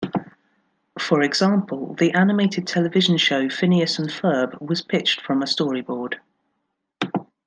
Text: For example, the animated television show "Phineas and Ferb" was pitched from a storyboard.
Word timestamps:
For 0.97 1.21
example, 1.21 1.93
the 1.93 2.11
animated 2.13 2.65
television 2.65 3.17
show 3.17 3.49
"Phineas 3.49 3.99
and 3.99 4.09
Ferb" 4.09 4.59
was 4.59 4.81
pitched 4.81 5.21
from 5.21 5.43
a 5.43 5.45
storyboard. 5.45 6.15